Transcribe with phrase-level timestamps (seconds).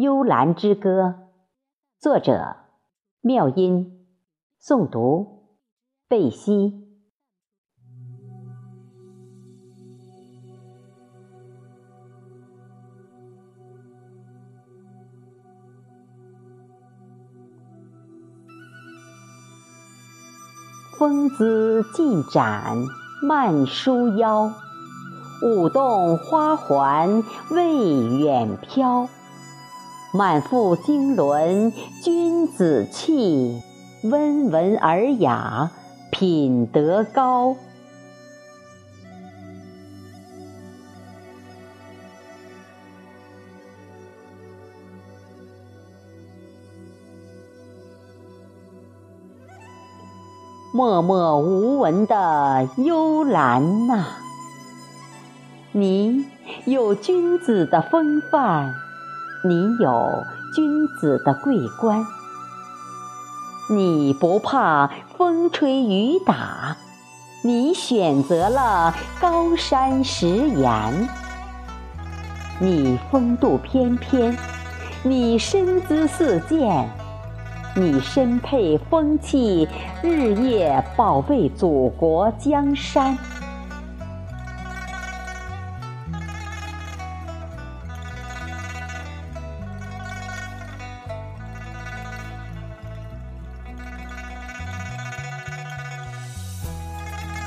[0.00, 1.02] 幽兰之歌》，
[1.98, 2.54] 作者
[3.20, 4.06] 妙音，
[4.62, 5.56] 诵读
[6.06, 6.84] 贝西。
[20.96, 22.76] 风姿尽展
[23.20, 24.52] 慢舒腰，
[25.42, 29.08] 舞动花环未远飘。
[30.10, 31.70] 满腹经纶
[32.02, 33.62] 君子气，
[34.02, 35.70] 温文尔雅
[36.10, 37.56] 品德高。
[50.72, 54.04] 默默无闻的幽兰呐，
[55.72, 56.24] 你
[56.66, 58.74] 有君子的风范，
[59.44, 62.04] 你有君子的桂冠，
[63.70, 66.76] 你不怕风吹雨打，
[67.44, 71.08] 你选择了高山石岩，
[72.58, 74.36] 你风度翩翩，
[75.04, 76.90] 你身姿似剑。
[77.76, 79.68] 你身佩风气，
[80.02, 83.16] 日夜保卫祖国江山。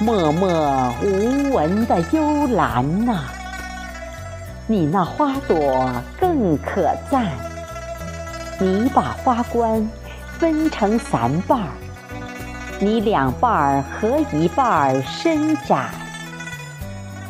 [0.02, 3.26] 默默无闻的幽兰呐，
[4.66, 7.28] 你那花朵更可赞。
[8.60, 9.88] 你把花冠。
[10.40, 11.70] 分成三瓣儿，
[12.80, 15.92] 你两瓣儿和一半儿伸展，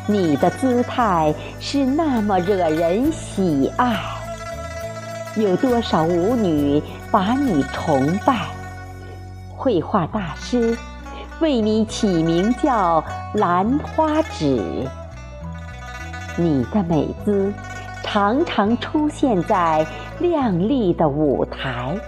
[0.06, 4.00] 你的姿态是那么惹人喜爱。
[5.36, 8.46] 有多少舞女把你崇拜？
[9.54, 10.74] 绘画大师
[11.42, 13.02] 为你起名叫
[13.34, 14.88] 兰花指。
[16.38, 17.52] 你的美姿
[18.04, 19.84] 常常出现在
[20.20, 21.98] 亮丽的舞台。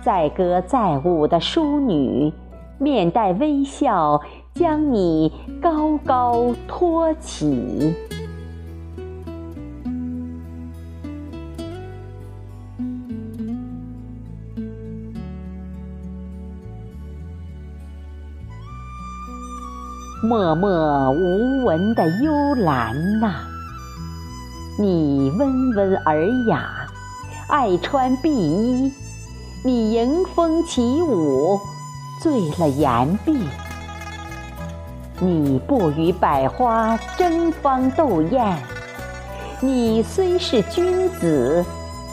[0.00, 2.32] 载歌载舞的淑女，
[2.78, 4.18] 面带微笑，
[4.54, 5.30] 将你
[5.60, 7.94] 高高托起。
[20.24, 23.34] 默默无闻的幽兰呐，
[24.78, 26.86] 你温文尔雅，
[27.46, 28.90] 爱穿碧衣。
[29.62, 31.60] 你迎风起舞，
[32.22, 33.34] 醉了岩壁；
[35.20, 38.56] 你不与百花争芳斗艳；
[39.60, 41.62] 你虽是君子，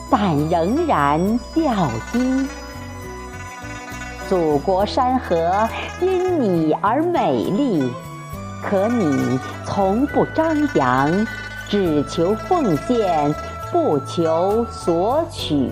[0.09, 1.73] 但仍然掉
[2.13, 2.45] 衣。
[4.31, 5.67] 祖国山河
[5.99, 7.83] 因你而美丽，
[8.63, 11.27] 可你从不张扬，
[11.67, 13.35] 只求奉献，
[13.73, 15.69] 不求索取。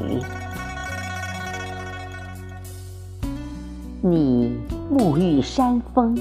[4.02, 4.60] 你
[4.94, 6.20] 沐浴山风，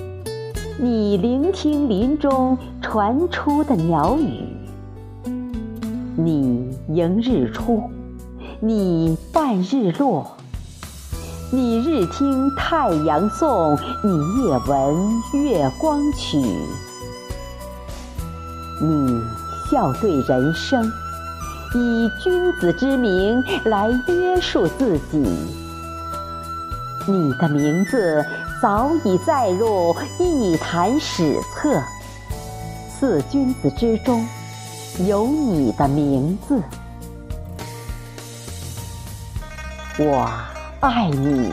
[0.79, 4.45] 你聆听林中传出的鸟语，
[6.15, 7.91] 你迎日出，
[8.61, 10.38] 你伴日落，
[11.51, 16.37] 你日听太阳颂，你夜闻月光曲，
[18.83, 19.19] 你
[19.71, 20.93] 笑对人生，
[21.75, 25.27] 以君子之名来约束自己。
[27.07, 28.23] 你的名字
[28.61, 31.83] 早已载入一坛史册，
[32.91, 34.23] 四君子之中
[35.07, 36.63] 有你的名字。
[39.99, 40.31] 我
[40.81, 41.51] 爱你，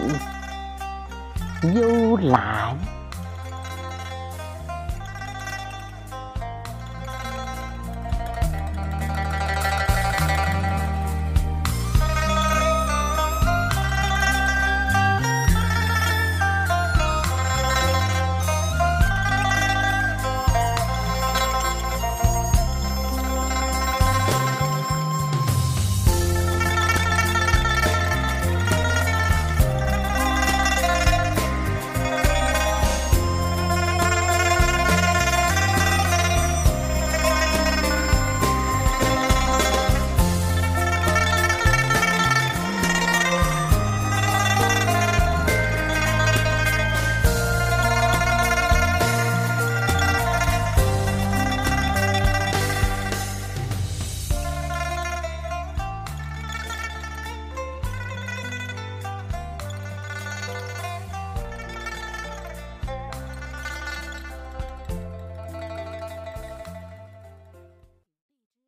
[1.74, 2.78] 幽兰。